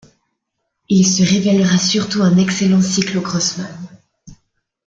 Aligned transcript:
Il 0.89 1.05
se 1.05 1.21
révélera 1.21 1.77
surtout 1.77 2.23
un 2.23 2.35
excellent 2.37 2.81
cyclo-crossman. 2.81 3.69